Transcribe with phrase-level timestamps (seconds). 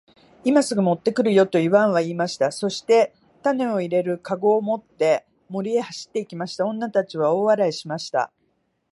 [0.43, 2.51] 「今すぐ持って来るよ。」とイワンは言いました。
[2.51, 3.13] そして
[3.43, 6.65] 種を入れる籠を持って森へ走って行きました。
[6.65, 8.31] 女たちは大笑いしました。